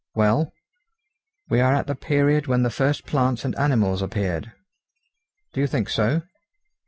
[0.15, 0.51] "Well?"
[1.47, 4.51] "We are at the period when the first plants and animals appeared."
[5.53, 6.23] "Do you think so?"